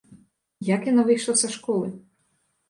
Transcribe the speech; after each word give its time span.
Як 0.75 0.81
яна 0.91 1.03
выйшла 1.09 1.35
са 1.43 1.47
школы? 1.57 1.93